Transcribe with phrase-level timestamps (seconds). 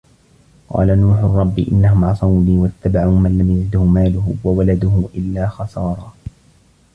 [0.69, 6.13] قالَ نوحٌ رَبِّ إِنَّهُم عَصَوني وَاتَّبَعوا مَن لَم يَزِدهُ مالُهُ وَوَلَدُهُ إِلّا خَسارًا